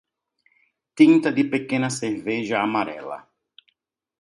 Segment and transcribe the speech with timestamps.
[1.01, 3.19] Tinta de pequena cerveja amarela.